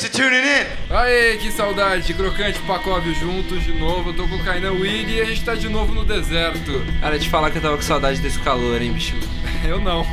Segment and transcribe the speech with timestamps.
[0.00, 0.66] Thanks for tuning in.
[0.96, 2.14] Aê, que saudade!
[2.14, 4.08] Crocante e Pacov juntos de novo.
[4.08, 6.82] Eu tô com o Kainan Willy e a gente tá de novo no deserto.
[7.02, 9.14] Cara, te falar que eu tava com saudade desse calor, hein, bicho?
[9.62, 10.06] Eu não.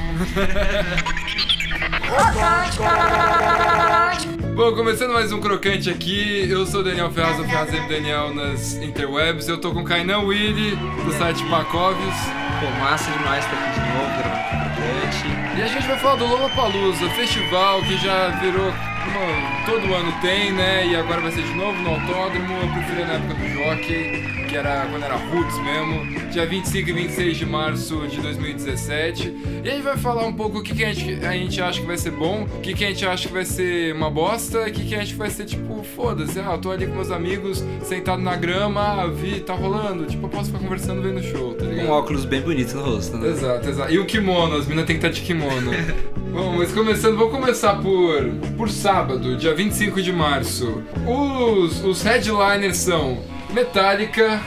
[4.53, 7.88] Bom, começando mais um Crocante aqui, eu sou o Daniel Ferraz, o Ferraz M.
[7.88, 9.47] Daniel nas interwebs.
[9.47, 12.15] Eu tô com o Kainan Willy, do site Pacovius.
[12.59, 15.57] Pô, massa demais estar aqui de novo, gravando Crocante.
[15.57, 18.96] E a gente vai falar do Lollapalooza, festival que já virou...
[19.07, 20.87] Uma, todo ano tem, né?
[20.87, 22.53] E agora vai ser de novo no autódromo.
[22.61, 26.29] Eu prefiro na época do Jockey, que era quando era Roots mesmo.
[26.29, 29.62] Dia 25 e 26 de março de 2017.
[29.63, 31.79] E a gente vai falar um pouco o que, que a, gente, a gente acha
[31.79, 34.67] que vai ser bom, o que, que a gente acha que vai ser uma bosta,
[34.67, 36.93] e o que, que a gente vai ser tipo, foda-se, ah, eu tô ali com
[36.93, 40.05] meus amigos, sentado na grama, ah, vi, tá rolando.
[40.05, 41.87] Tipo, eu posso ficar conversando vendo o show, tá ligado?
[41.87, 43.29] Um óculos bem bonito no rosto, né?
[43.29, 43.91] Exato, exato.
[43.91, 45.71] E o kimono, as meninas têm que estar de kimono.
[46.38, 50.84] Bom, mas começando, vou começar por, por sábado, dia 25 de março.
[51.04, 53.18] Os, os headliners são
[53.50, 54.40] Metallica,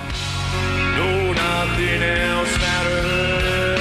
[0.96, 3.80] No, nothing else matters.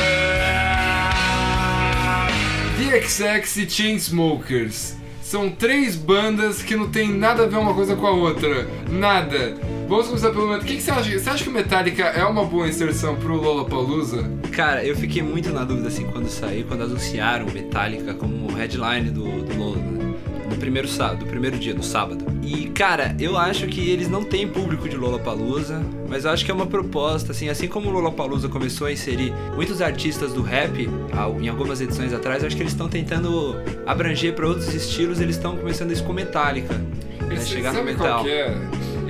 [2.80, 4.96] DXX e Chainsmokers.
[5.22, 8.68] São três bandas que não tem nada a ver uma coisa com a outra.
[8.90, 9.56] Nada.
[9.90, 10.66] Vamos começar pelo Metallica.
[10.66, 11.20] O que, que você acha?
[11.20, 14.24] Você acha que o Metallica é uma boa inserção pro Lollapalooza?
[14.52, 19.10] Cara, eu fiquei muito na dúvida assim quando saiu, quando anunciaram o Metallica como headline
[19.10, 20.14] do, do Lola, né?
[20.48, 22.24] No primeiro sábado, do primeiro dia, do sábado.
[22.44, 26.52] E, cara, eu acho que eles não têm público de Lollapalooza, mas eu acho que
[26.52, 30.90] é uma proposta, assim, assim como o Lollapalooza começou a inserir muitos artistas do rap
[31.16, 35.20] ao- em algumas edições atrás, eu acho que eles estão tentando abranger para outros estilos,
[35.22, 36.74] eles estão começando isso com Metallica.
[36.74, 36.86] Né?
[37.32, 38.08] Eles, Chegar no metal.
[38.08, 38.58] qual que é?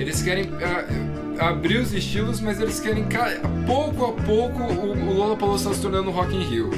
[0.00, 3.04] Eles querem ah, abrir os estilos, mas eles querem,
[3.66, 6.70] pouco a pouco, o, o Lollapalooza está se tornando Rock in Rio.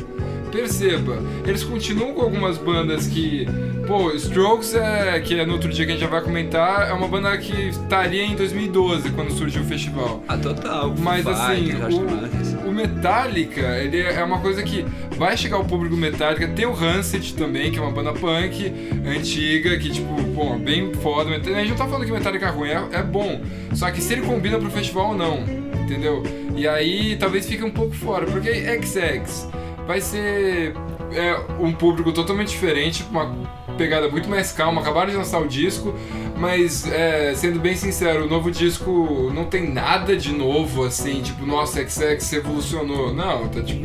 [0.51, 3.47] Perceba, eles continuam com algumas bandas que...
[3.87, 6.93] Pô, Strokes, é, que é no outro dia que a gente já vai comentar, é
[6.93, 10.23] uma banda que estaria em 2012, quando surgiu o festival.
[10.29, 10.95] Ah, total.
[10.99, 12.42] Mas Foo assim, o,
[12.73, 14.85] o Metallica, ele é uma coisa que
[15.17, 16.49] vai chegar ao público Metallica.
[16.49, 18.73] Tem o Rancid também, que é uma banda punk
[19.07, 21.31] antiga, que tipo, pô, bem foda.
[21.31, 23.41] A gente não tá falando que Metallica é ruim, é, é bom.
[23.75, 25.45] Só que se ele combina pro festival ou não,
[25.85, 26.23] entendeu?
[26.57, 29.49] E aí talvez fique um pouco fora, porque XX
[29.87, 30.75] vai ser
[31.13, 33.35] é, um público totalmente diferente, uma
[33.77, 34.81] pegada muito mais calma.
[34.81, 35.95] Acabaram de lançar o disco,
[36.37, 41.45] mas é, sendo bem sincero, o novo disco não tem nada de novo assim, tipo,
[41.47, 43.13] nossa, XX revolucionou.
[43.15, 43.83] Não, tá tipo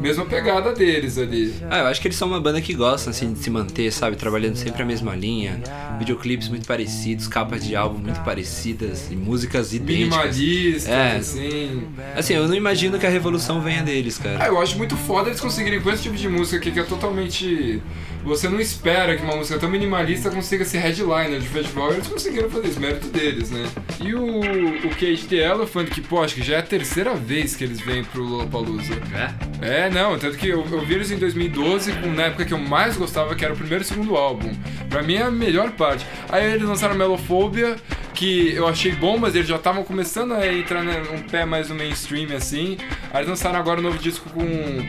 [0.00, 1.54] mesma pegada deles ali.
[1.70, 4.16] Ah, eu acho que eles são uma banda que gosta assim de se manter, sabe,
[4.16, 5.60] trabalhando sempre a mesma linha,
[5.98, 10.08] videoclipes muito parecidos, capas de álbum muito parecidas e músicas idênticas.
[10.36, 11.16] Minimalistas, É.
[11.16, 11.82] assim.
[12.16, 14.46] Assim, eu não imagino que a revolução venha deles, Ah, cara.
[14.48, 17.82] eu acho muito foda eles conseguirem com esse tipo de música aqui que é totalmente.
[18.24, 22.08] Você não espera que uma música tão minimalista consiga ser headliner de festival e eles
[22.08, 23.68] conseguiram fazer isso, mérito deles, né?
[24.00, 27.54] E o, o Cage the Elephant, que pô, acho que já é a terceira vez
[27.54, 28.94] que eles vêm pro Lollapalooza.
[29.60, 32.58] É, não, tanto que eu, eu vi eles em 2012, com, na época que eu
[32.58, 34.52] mais gostava, que era o primeiro e segundo álbum.
[34.88, 36.06] Pra mim é a melhor parte.
[36.30, 37.76] Aí eles lançaram Melophobia,
[38.14, 41.68] que eu achei bom, mas eles já estavam começando a entrar né, um pé mais
[41.68, 42.78] no mainstream, assim.
[43.12, 44.46] Aí eles lançaram agora um novo disco com,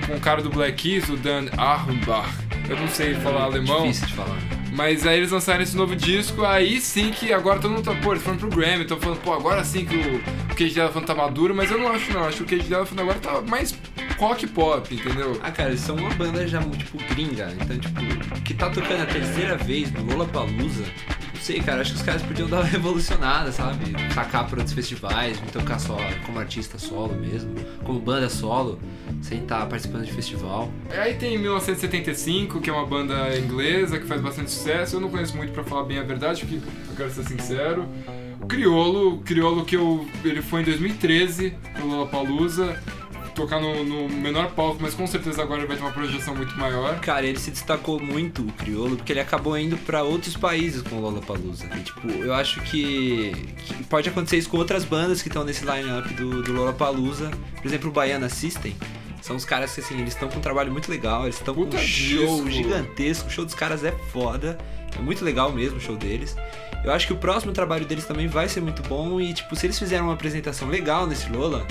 [0.08, 2.45] com o cara do Black Keys, o Dan Armbach.
[2.70, 3.84] Eu não sei falar alemão.
[3.84, 4.38] Difícil de falar.
[4.76, 8.12] Mas aí eles lançaram esse novo disco, aí sim que agora todo mundo tá, pô,
[8.12, 11.16] eles foram pro Grammy, estão falando, pô, agora sim que o, o Cage Elephant tá
[11.16, 13.74] maduro, mas eu não acho não, acho que o Cage Elephant agora tá mais
[14.18, 15.40] rock pop, entendeu?
[15.42, 17.54] Ah, cara, eles são uma banda já, tipo, gringa.
[17.62, 20.84] Então, tipo, que tá tocando a terceira vez no Lollapalooza.
[21.34, 23.94] Não sei, cara, acho que os caras podiam dar uma revolucionada, sabe?
[24.14, 28.80] Sacar pra outros festivais, tocar só como artista solo mesmo, como banda solo,
[29.26, 30.72] sem estar participando de festival.
[30.90, 35.36] Aí tem 1975, que é uma banda inglesa que faz bastante sucesso, eu não conheço
[35.36, 37.88] muito pra falar bem a verdade, porque eu quero ser sincero.
[38.40, 42.80] O Criolo, o Criolo que eu, ele foi em 2013 no Lollapalooza,
[43.34, 46.56] tocar no, no menor palco, mas com certeza agora ele vai ter uma projeção muito
[46.58, 47.00] maior.
[47.00, 50.98] Cara, ele se destacou muito, o Criolo, porque ele acabou indo pra outros países com
[50.98, 51.66] o Lollapalooza.
[51.76, 55.66] E, tipo, eu acho que, que pode acontecer isso com outras bandas que estão nesse
[55.66, 57.32] line-up do, do Lollapalooza.
[57.58, 58.76] Por exemplo, o Baiana System.
[59.26, 61.62] São os caras que, assim, eles estão com um trabalho muito legal, eles estão com
[61.62, 62.52] um show disco.
[62.52, 63.28] gigantesco.
[63.28, 64.56] O show dos caras é foda.
[64.96, 66.36] É muito legal mesmo o show deles.
[66.84, 69.66] Eu acho que o próximo trabalho deles também vai ser muito bom e, tipo, se
[69.66, 71.66] eles fizerem uma apresentação legal nesse Lola,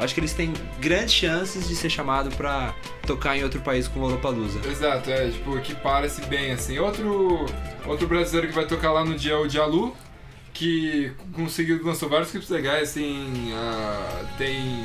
[0.00, 2.74] acho que eles têm grandes chances de ser chamado pra
[3.06, 4.66] tocar em outro país com o Lollapalooza.
[4.66, 6.78] Exato, é, tipo, que parece bem assim.
[6.78, 7.44] Outro,
[7.84, 9.94] outro brasileiro que vai tocar lá no dia é o Dialu,
[10.54, 14.82] que conseguiu, lançou vários clipes legais, assim, ah, tem,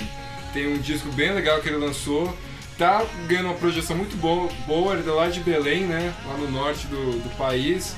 [0.53, 2.35] tem um disco bem legal que ele lançou.
[2.77, 6.49] Tá ganhando uma projeção muito boa, boa, ele é lá de Belém, né, lá no
[6.49, 7.93] norte do, do país.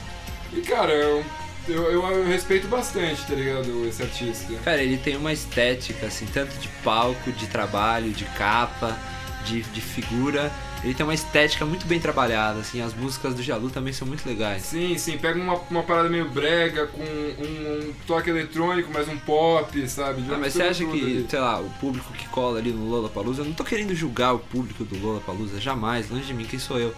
[0.51, 1.23] E cara, eu,
[1.67, 3.87] eu, eu respeito bastante, tá ligado?
[3.87, 4.53] Esse artista.
[4.65, 8.97] Cara, ele tem uma estética, assim, tanto de palco, de trabalho, de capa,
[9.45, 10.51] de, de figura.
[10.83, 14.27] Ele tem uma estética muito bem trabalhada, assim, as músicas do Jalu também são muito
[14.27, 14.63] legais.
[14.63, 19.17] Sim, sim, pega uma, uma parada meio brega, com um, um toque eletrônico, mais um
[19.17, 20.23] pop, sabe?
[20.31, 21.25] Ah, mas você acha que, ali.
[21.29, 24.39] sei lá, o público que cola ali no Lollapalooza, eu não tô querendo julgar o
[24.39, 26.95] público do Lollapalooza, jamais, longe de mim, quem sou eu.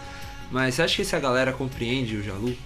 [0.50, 2.56] Mas você acha que essa galera compreende o Jalu?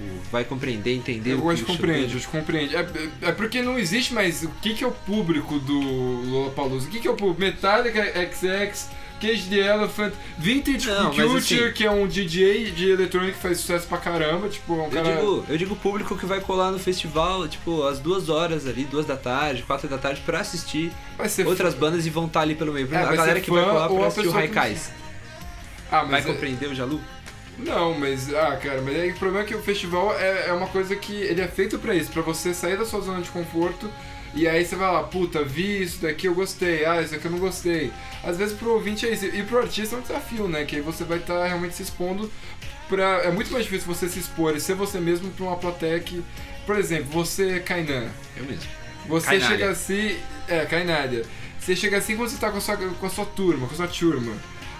[0.00, 0.02] Tipo,
[0.32, 2.74] vai compreender, entender eu o que compreende, eu compreende.
[2.74, 2.86] É,
[3.22, 6.88] é porque não existe mais o que, que é o público do Lollapalooza.
[6.88, 7.40] O que, que é o público?
[7.40, 8.02] Metallica,
[8.32, 8.88] XX,
[9.20, 13.58] Cage the Elephant, Vintage não, Culture, assim, que é um DJ de eletrônica que faz
[13.58, 15.08] sucesso pra caramba, tipo, é um cara...
[15.08, 18.84] Eu digo, eu digo público que vai colar no festival, tipo, às duas horas ali,
[18.84, 20.90] duas da tarde, quatro da tarde, pra assistir
[21.46, 21.80] outras fã.
[21.80, 22.92] bandas e vão estar tá ali pelo meio.
[22.92, 24.92] É, a galera que vai colar pra assistir o Raikais.
[25.92, 26.24] Ah, vai é...
[26.24, 27.00] compreender o Jalu?
[27.58, 30.66] Não, mas, ah, cara, mas aí o problema é que o festival é, é uma
[30.66, 33.90] coisa que ele é feito para isso, para você sair da sua zona de conforto
[34.34, 37.30] e aí você vai lá, puta, vi isso daqui, eu gostei, ah, isso aqui eu
[37.30, 37.92] não gostei.
[38.22, 40.64] Às vezes pro ouvinte é isso, e pro artista é um desafio, né?
[40.64, 42.30] Que aí você vai estar tá realmente se expondo
[42.88, 43.22] pra.
[43.22, 46.22] É muito mais difícil você se expor e ser você mesmo pra uma plateia que.
[46.66, 48.08] Por exemplo, você, Kainan.
[48.36, 48.70] Eu mesmo.
[49.08, 50.16] Você chega assim.
[50.46, 51.24] É, Kainária.
[51.58, 53.76] Você chega assim quando você tá com a sua, com a sua turma, com a
[53.76, 54.32] sua turma.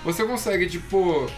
[0.04, 1.28] Você consegue, tipo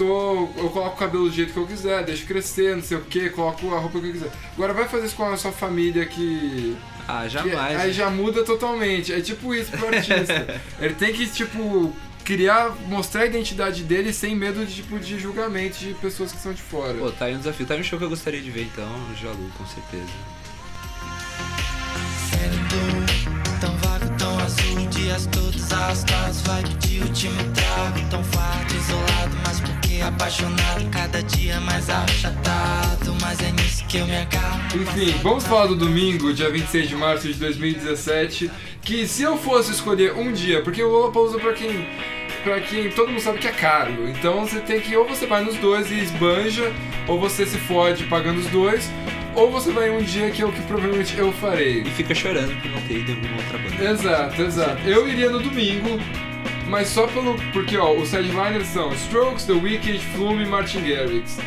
[0.00, 3.02] tô, eu coloco o cabelo do jeito que eu quiser, deixo crescer, não sei o
[3.02, 4.30] que, coloco a roupa que eu quiser.
[4.54, 6.74] Agora vai fazer isso com a sua família que.
[7.10, 7.76] Ah, jamais.
[7.76, 9.12] Que, aí já muda totalmente.
[9.12, 10.60] É tipo isso pro artista.
[10.80, 11.92] Ele tem que, tipo,
[12.24, 16.52] criar, mostrar a identidade dele sem medo de, tipo, de julgamento de pessoas que são
[16.52, 16.94] de fora.
[16.94, 17.66] Pô, tá aí um desafio.
[17.66, 18.88] Tá aí um show que eu gostaria de ver então,
[19.20, 20.12] Jalu, com certeza.
[23.60, 29.36] tão vago, tão azul, dias todos arrastados, vai pedir o último trago, tão farto, isolado,
[29.44, 34.60] mas por apaixonado, cada dia mais achatado, mas é nisso que eu me agarro.
[34.74, 38.50] Enfim, vamos falar do domingo, dia 26 de março de 2017,
[38.82, 41.86] que se eu fosse escolher um dia, porque o Lollapalooza pra quem
[42.42, 44.08] para quem todo mundo sabe que é caro.
[44.08, 46.72] Então você tem que ou você vai nos dois e esbanja,
[47.06, 48.90] ou você se fode pagando os dois,
[49.34, 51.82] ou você vai um dia que é o que provavelmente eu farei.
[51.82, 53.90] E fica chorando por não ter ido em alguma outra banda.
[53.90, 54.88] Exato, exato.
[54.88, 56.00] Eu iria no domingo,
[56.70, 57.34] mas só pelo.
[57.52, 61.38] Porque, ó, os headliners são Strokes, The Weeknd, Flume e Martin Garrix.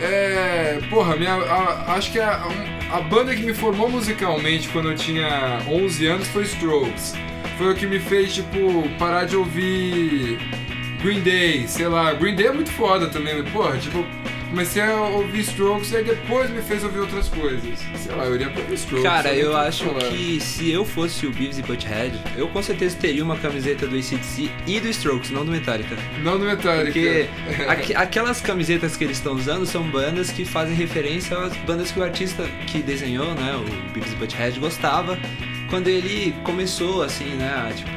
[0.00, 0.80] É.
[0.90, 2.42] Porra, minha, a, acho que a,
[2.90, 7.14] a banda que me formou musicalmente quando eu tinha 11 anos foi Strokes.
[7.56, 10.38] Foi o que me fez, tipo, parar de ouvir
[11.00, 12.12] Green Day, sei lá.
[12.12, 14.04] Green Day é muito foda também, porra, tipo
[14.54, 17.80] comecei a ouvir Strokes e aí depois me fez ouvir outras coisas.
[17.96, 19.02] Sei lá, eu iria ouvir Strokes.
[19.02, 23.24] Cara, eu acho que se eu fosse o Beavis e Butthead, eu com certeza teria
[23.24, 25.96] uma camiseta do ACDC e do Strokes, não do Metallica.
[26.22, 26.84] Não do Metallica.
[26.84, 27.28] Porque
[27.66, 31.98] aqu aquelas camisetas que eles estão usando são bandas que fazem referência às bandas que
[31.98, 35.18] o artista que desenhou, né, o Beavis e Butthead, gostava
[35.68, 37.90] quando ele começou, assim, né, a, tipo,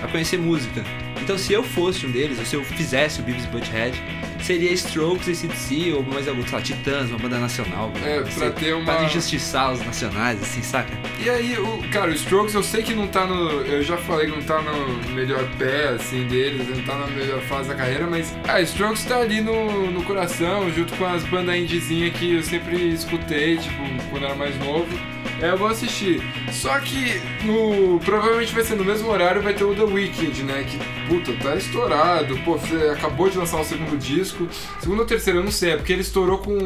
[0.00, 0.84] a conhecer música.
[1.20, 4.00] Então se eu fosse um deles, ou se eu fizesse o Beavis e Butthead,
[4.44, 7.90] seria Strokes, ACDC ou mais algum, sei lá, Titãs, uma banda nacional.
[8.04, 8.84] É, pra ter uma...
[8.84, 10.92] Pra injustiçar os nacionais, assim, saca?
[11.18, 13.62] E aí, o, cara, o Strokes eu sei que não tá no...
[13.62, 17.40] Eu já falei que não tá no melhor pé, assim, deles, não tá na melhor
[17.42, 18.34] fase da carreira, mas...
[18.46, 22.88] Ah, Strokes tá ali no, no coração, junto com as bandas indiezinhas que eu sempre
[22.88, 25.13] escutei, tipo, quando era mais novo.
[25.40, 26.22] É, eu vou assistir.
[26.52, 30.64] Só que no, provavelmente vai ser no mesmo horário, vai ter o The Weeknd, né?
[30.64, 32.38] Que, puta, tá estourado.
[32.44, 34.48] Pô, você acabou de lançar o segundo disco.
[34.80, 36.56] Segundo ou terceiro, eu não sei, é porque ele estourou com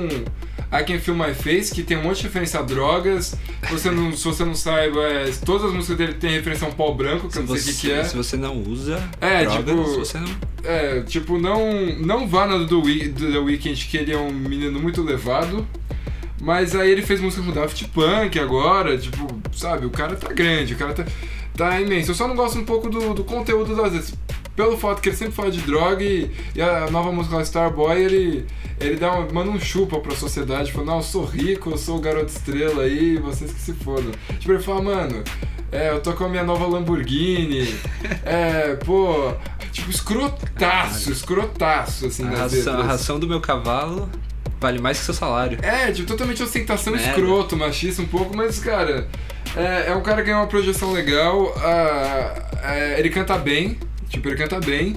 [0.70, 3.34] I Can Feel My Face, que tem um monte de referência a drogas.
[3.66, 6.70] Se você não, se você não saiba, é, todas as músicas dele tem referência a
[6.70, 8.04] um pau branco, que se eu não sei o que, que, é.
[8.04, 10.28] Se você não usa é, tipo, você não...
[10.62, 15.02] É, tipo, não, não vá do, do The Weeknd, que ele é um menino muito
[15.02, 15.66] levado.
[16.48, 20.72] Mas aí ele fez música com Daft Punk agora, tipo, sabe, o cara tá grande,
[20.72, 21.04] o cara tá,
[21.54, 22.12] tá imenso.
[22.12, 24.14] Eu só não gosto um pouco do, do conteúdo das vezes.
[24.56, 28.00] Pelo fato que ele sempre fala de droga e, e a nova música lá, Starboy,
[28.02, 28.46] ele,
[28.80, 31.98] ele dá uma, manda um chupa pra sociedade, falando, não, eu sou rico, eu sou
[31.98, 34.10] o garoto estrela aí, vocês que se fodam.
[34.38, 35.22] Tipo, ele fala, mano,
[35.70, 37.78] é, eu tô com a minha nova Lamborghini,
[38.24, 39.34] é, pô,
[39.70, 44.08] tipo, escrotaço, escrotaço, assim, a ração, a ração do meu cavalo
[44.60, 45.58] vale mais que seu salário.
[45.62, 47.08] É, tipo, totalmente ostentação Merda.
[47.08, 49.08] escroto, machista um pouco, mas, cara,
[49.56, 54.28] é, é um cara que ganhou uma projeção legal, uh, é, ele canta bem, tipo,
[54.28, 54.96] ele canta bem.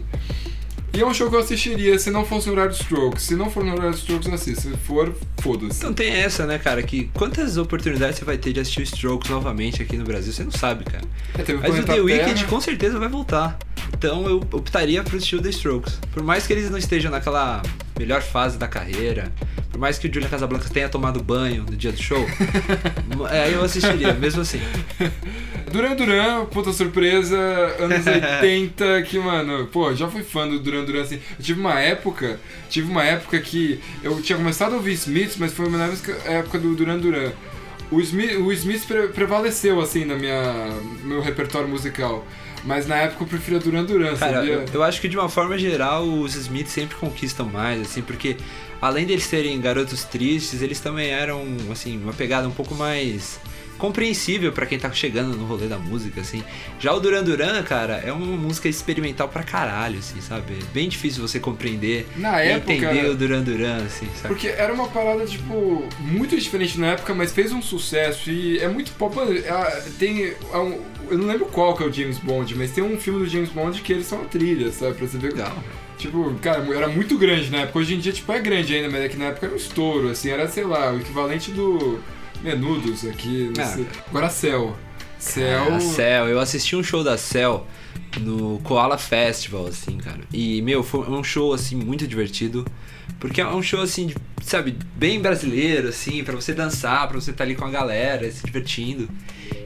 [0.93, 3.24] E é um show que eu assistiria se não fosse no horário de Strokes.
[3.24, 4.62] Se não for no horário de Strokes, eu assisto.
[4.62, 5.83] Se for, foda-se.
[5.83, 6.83] Não tem essa, né, cara?
[6.83, 10.33] Que quantas oportunidades você vai ter de assistir o Strokes novamente aqui no Brasil?
[10.33, 11.05] Você não sabe, cara.
[11.38, 13.57] É, Mas o The Weeknd com certeza vai voltar.
[13.93, 16.00] Então eu optaria pro assistir o The Strokes.
[16.13, 17.62] Por mais que eles não estejam naquela
[17.98, 19.31] melhor fase da carreira,
[19.71, 22.25] Por mais que o Julia Casablancas tenha tomado banho no dia do show,
[23.31, 24.60] é, aí eu assistiria, mesmo assim.
[25.71, 27.37] Duran Duran, puta surpresa,
[27.79, 28.05] anos
[28.41, 31.15] 80, que, mano, pô, já fui fã do Duran Duran, assim.
[31.37, 35.53] Eu tive uma época, tive uma época que eu tinha começado a ouvir Smiths, mas
[35.53, 35.89] foi na
[36.25, 37.31] época do Duran Duran.
[37.89, 40.67] O Smith, o Smith pre prevaleceu, assim, na minha,
[41.03, 42.25] no meu repertório musical.
[42.63, 44.53] Mas na época eu preferia Duran Duran, Cara, sabia?
[44.53, 48.37] eu, eu acho que de uma forma geral os Smiths sempre conquistam mais, assim, porque
[48.79, 53.39] além deles serem garotos tristes, eles também eram, assim, uma pegada um pouco mais
[53.81, 56.43] compreensível para quem tá chegando no rolê da música, assim.
[56.79, 60.53] Já o Duran Duran, cara, é uma música experimental pra caralho, assim, sabe?
[60.71, 64.27] Bem difícil você compreender Na e época, entender o Duran Duran, assim, sabe?
[64.27, 68.67] Porque era uma parada, tipo, muito diferente na época, mas fez um sucesso e é
[68.69, 69.17] muito pop.
[69.19, 70.25] é, Tem.
[70.25, 73.27] é Eu não lembro qual que é o James Bond, mas tem um filme do
[73.27, 74.93] James Bond que eles são a trilha, sabe?
[74.93, 75.31] Pra você ver.
[75.31, 75.51] Legal.
[75.97, 77.79] Tipo, cara, era muito grande na época.
[77.79, 80.09] Hoje em dia, tipo, é grande ainda, mas é que na época era um estouro,
[80.09, 82.00] assim, era, sei lá, o equivalente do
[82.43, 83.51] Menudos aqui.
[83.60, 83.88] Ah, sei.
[84.10, 84.75] Agora Cell.
[85.19, 85.75] Cell.
[85.75, 87.67] A Cell, eu assisti um show da Cell
[88.19, 90.21] no Koala Festival, assim, cara.
[90.33, 92.65] E, meu, foi um show, assim, muito divertido.
[93.19, 97.31] Porque é um show, assim, de, sabe, bem brasileiro, assim, pra você dançar, pra você
[97.31, 99.07] estar ali com a galera, se divertindo.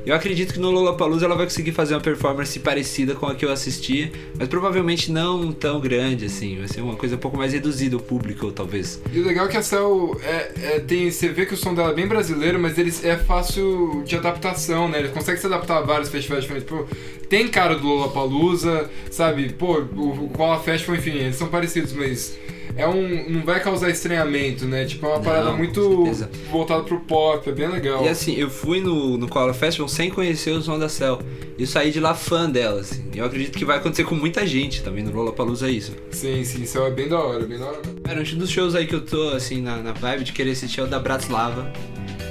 [0.06, 3.44] Eu acredito que no Lollapalooza ela vai conseguir fazer uma performance parecida com a que
[3.44, 6.60] eu assisti, mas provavelmente não tão grande, assim.
[6.60, 9.02] Vai ser uma coisa um pouco mais reduzida o público, talvez.
[9.12, 11.10] E o legal é que a Cell é, é- tem.
[11.10, 14.88] Você vê que o som dela é bem brasileiro, mas eles é fácil de adaptação,
[14.88, 15.00] né?
[15.00, 16.70] Ele consegue se adaptar a vários festivais diferentes.
[16.70, 16.86] Pô,
[17.28, 19.54] tem cara do Lollapalooza, sabe?
[19.54, 22.38] Pô, o, o Koala Festival, enfim, eles são parecidos, mas.
[22.78, 23.30] É um.
[23.30, 24.86] não vai causar estranhamento, né?
[24.86, 26.04] Tipo, é uma parada muito
[26.52, 28.04] voltada pro pop, é bem legal.
[28.04, 31.20] E assim, eu fui no, no Koala Festival sem conhecer o som da Cell.
[31.58, 33.06] E eu saí de lá fã dela, assim.
[33.16, 35.94] Eu acredito que vai acontecer com muita gente também no Lollapalooza é isso.
[36.12, 37.82] Sim, sim, isso é bem da hora, bem da hora.
[38.04, 40.82] Cara, um dos shows aí que eu tô, assim, na, na vibe de querer assistir
[40.82, 41.72] é o da Bratislava.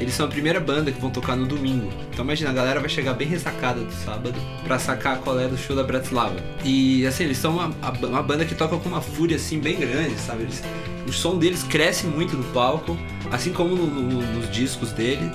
[0.01, 1.89] Eles são a primeira banda que vão tocar no domingo.
[2.13, 4.35] Então imagina, a galera vai chegar bem ressacada do sábado
[4.65, 6.37] pra sacar qual é do show da Bratislava.
[6.65, 7.73] E assim, eles são uma,
[8.09, 10.43] uma banda que toca com uma fúria assim bem grande, sabe?
[10.43, 10.63] Eles,
[11.07, 12.97] o som deles cresce muito no palco,
[13.31, 15.31] assim como no- no- nos discos dele.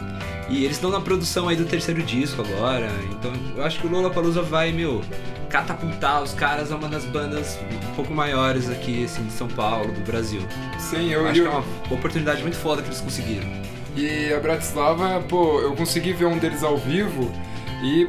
[0.50, 2.90] E eles estão na produção aí do terceiro disco agora.
[3.12, 5.02] Então eu acho que o Lollapalooza vai, meu,
[5.48, 7.58] catapultar os caras a uma das bandas
[7.92, 10.42] um pouco maiores aqui, assim, de São Paulo, do Brasil.
[10.80, 13.48] Sim, Eu eu, acho eu, que é uma oportunidade muito foda que eles conseguiram.
[13.96, 17.32] E a Bratislava, pô, eu consegui ver um deles ao vivo
[17.84, 18.08] e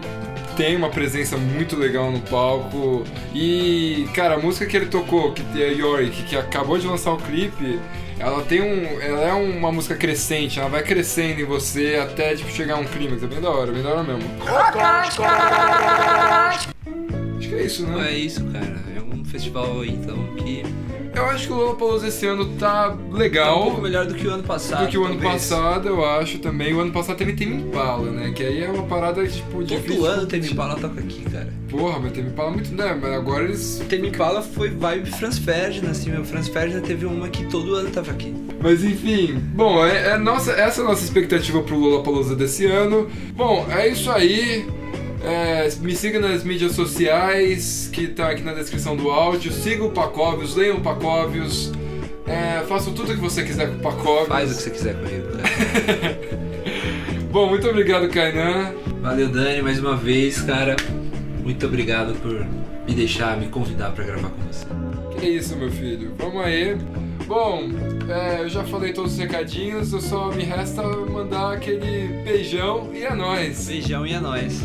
[0.56, 3.04] tem uma presença muito legal no palco.
[3.34, 7.16] E, cara, a música que ele tocou, que é Yorick, que acabou de lançar o
[7.16, 7.80] clipe,
[8.18, 9.00] ela tem um.
[9.00, 12.84] Ela é uma música crescente, ela vai crescendo em você até tipo, chegar a um
[12.84, 13.22] clímax.
[13.22, 14.30] É bem da hora, bem da hora mesmo.
[17.38, 18.08] Acho que é isso, né?
[18.08, 18.78] é isso, cara.
[18.94, 20.62] É um festival então, que
[21.14, 23.60] Eu acho que o Lollapalooza esse ano tá tá legal.
[23.60, 24.84] um pouco melhor do que o ano passado.
[24.84, 25.32] do que o ano talvez.
[25.32, 26.72] passado, eu acho também.
[26.72, 28.32] O ano passado também tem Impala, né?
[28.32, 29.96] Que aí é uma parada, tipo, difícil.
[29.96, 31.52] Todo ano tem Impala toca aqui, cara.
[31.68, 32.98] Porra, mas tem Impala muito, né?
[33.00, 33.82] Mas agora eles...
[33.88, 36.24] Tame Impala foi vibe Franz Ferdinand, assim, meu.
[36.24, 38.34] Franz Ferdinand teve uma que todo ano tava aqui.
[38.62, 43.08] Mas enfim, bom, é, é nossa, essa é a nossa expectativa pro Lollapalooza desse ano.
[43.34, 44.66] Bom, é isso aí.
[45.22, 49.52] É, me siga nas mídias sociais, que tá aqui na descrição do áudio.
[49.52, 51.72] Siga o Pacovius, leiam o Pacovius.
[52.26, 54.28] É, façam tudo o que você quiser com o Pacovius.
[54.28, 56.18] Faz o que você quiser comigo, cara.
[57.30, 58.72] Bom, muito obrigado, Kainan.
[59.02, 60.76] Valeu, Dani, mais uma vez, cara.
[61.42, 62.46] Muito obrigado por
[62.86, 64.66] me deixar, me convidar pra gravar com você.
[65.18, 66.14] Que isso, meu filho.
[66.18, 66.76] Vamos aí.
[67.30, 67.68] Bom,
[68.08, 73.04] é, eu já falei todos os recadinhos, eu só me resta mandar aquele beijão e
[73.04, 73.68] é nóis.
[73.68, 74.60] Beijão e é nóis.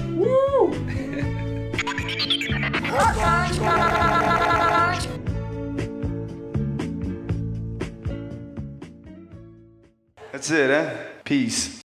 [10.31, 11.21] That's it, huh?
[11.23, 11.84] Peace.